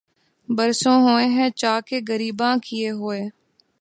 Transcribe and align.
برسوں 0.49 0.97
ہوئے 1.01 1.25
ہیں 1.27 1.49
چاکِ 1.55 1.93
گریباں 2.09 2.55
کئے 2.63 2.89
ہوئے 2.91 3.21